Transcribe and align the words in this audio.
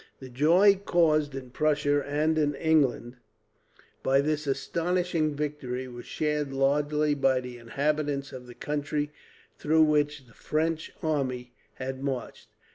The 0.19 0.29
joy 0.29 0.81
caused 0.83 1.35
in 1.35 1.51
Prussia 1.51 2.03
and 2.03 2.35
in 2.35 2.55
England, 2.55 3.17
by 4.01 4.19
this 4.19 4.47
astonishing 4.47 5.35
victory, 5.35 5.87
was 5.87 6.07
shared 6.07 6.51
largely 6.51 7.13
by 7.13 7.39
the 7.39 7.59
inhabitants 7.59 8.33
of 8.33 8.47
the 8.47 8.55
country 8.55 9.11
through 9.59 9.83
which 9.83 10.25
the 10.25 10.33
French 10.33 10.91
army 11.03 11.53
had 11.75 12.01
marched. 12.03 12.47